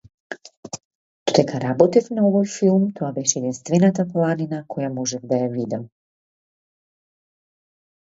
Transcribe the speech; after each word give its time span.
Додека 1.27 1.59
работев 1.65 2.07
на 2.15 2.23
овој 2.31 2.49
филм 2.55 2.89
тоа 2.97 3.11
беше 3.19 3.37
единствената 3.43 4.09
планина 4.17 4.65
која 4.75 4.93
можев 4.99 5.31
да 5.37 5.43
ја 5.45 5.55
видам. 5.63 5.89